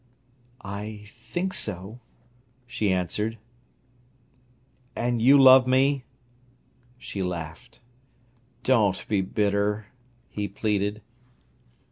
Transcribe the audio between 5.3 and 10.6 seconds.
love me?" She laughed. "Don't be bitter," he